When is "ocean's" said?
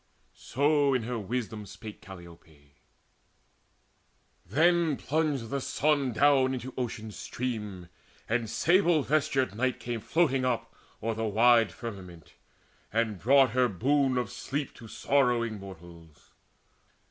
6.75-7.15